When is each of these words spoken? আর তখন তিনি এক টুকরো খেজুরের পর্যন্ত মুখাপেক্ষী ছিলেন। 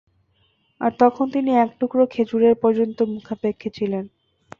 আর 0.81 0.91
তখন 0.99 1.25
তিনি 1.31 1.51
এক 1.55 1.69
টুকরো 1.79 2.03
খেজুরের 2.07 2.55
পর্যন্ত 2.63 2.97
মুখাপেক্ষী 3.13 3.69
ছিলেন। 3.77 4.05